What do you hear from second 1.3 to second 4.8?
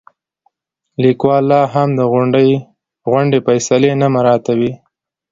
لاهم د غونډې فیصلې نه مراعاتوي.